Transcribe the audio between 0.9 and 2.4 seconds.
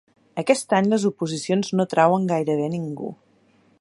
les oposicions no atrauen